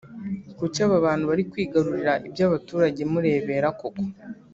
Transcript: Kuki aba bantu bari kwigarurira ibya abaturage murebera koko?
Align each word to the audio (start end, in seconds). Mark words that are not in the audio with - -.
Kuki 0.57 0.79
aba 0.85 1.05
bantu 1.05 1.23
bari 1.29 1.43
kwigarurira 1.51 2.13
ibya 2.27 2.43
abaturage 2.49 3.01
murebera 3.11 3.67
koko? 3.79 4.01